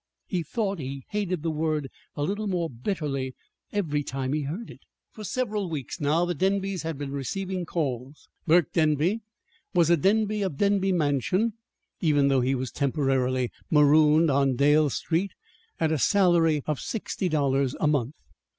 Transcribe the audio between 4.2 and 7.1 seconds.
he heard it. For several weeks now the Denbys had